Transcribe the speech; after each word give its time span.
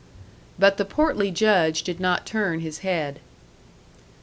But 0.57 0.77
the 0.77 0.83
portly 0.85 1.29
Judge 1.29 1.83
did 1.83 1.99
not 1.99 2.25
turn 2.25 2.61
his 2.61 2.79
head. 2.79 3.19